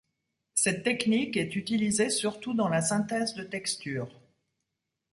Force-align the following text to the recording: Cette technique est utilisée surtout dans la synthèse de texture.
Cette 0.55 0.81
technique 0.81 1.37
est 1.37 1.55
utilisée 1.55 2.09
surtout 2.09 2.55
dans 2.55 2.69
la 2.69 2.81
synthèse 2.81 3.35
de 3.35 3.43
texture. 3.43 4.09